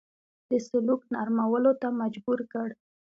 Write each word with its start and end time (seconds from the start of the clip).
د 0.49 0.51
سلوک 0.67 1.01
نرمولو 1.13 1.71
ته 1.81 1.87
مجبور 2.01 2.39
کړ. 2.51 2.67